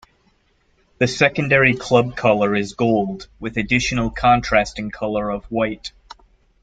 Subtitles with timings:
[0.97, 5.91] The secondary club colour is Gold, with additional contrasting colour of white.